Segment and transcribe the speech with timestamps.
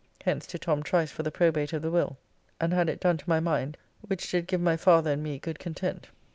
[0.25, 2.17] Hence to Tom Trice for the probate of the will
[2.59, 5.59] and had it done to my mind, which did give my father and me good
[5.59, 6.07] content.